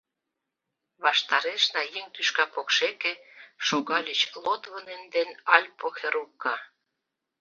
[1.03, 3.13] Ваштарешна, еҥ тӱшка покшеке,
[3.67, 6.55] шогальыч Лотвонен ден Альпо Херукка.